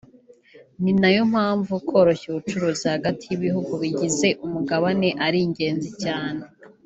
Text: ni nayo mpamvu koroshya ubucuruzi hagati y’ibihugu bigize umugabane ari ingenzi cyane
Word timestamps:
ni 0.81 0.91
nayo 1.01 1.21
mpamvu 1.31 1.73
koroshya 1.89 2.27
ubucuruzi 2.29 2.85
hagati 2.93 3.23
y’ibihugu 3.27 3.71
bigize 3.81 4.27
umugabane 4.45 5.09
ari 5.25 5.37
ingenzi 5.47 5.91
cyane 6.05 6.41